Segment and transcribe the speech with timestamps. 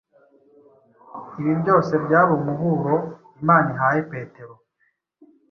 [1.39, 2.93] Ibi byose byari umuburo
[3.41, 4.53] Imana ihaye Petero